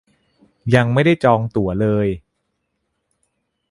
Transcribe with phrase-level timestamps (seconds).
[0.75, 2.07] ยังไม่ได้จองตั๋วเลย